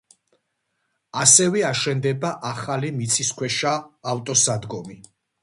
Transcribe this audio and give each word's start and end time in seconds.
ასევე, 1.23 1.61
აშენდება 1.69 2.31
ახალი 2.53 2.91
მიწისქვეშა 2.97 3.75
ავტოსადგომი. 4.15 5.01